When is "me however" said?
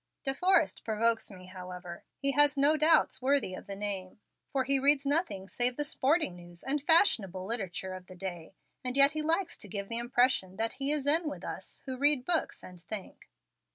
1.29-2.03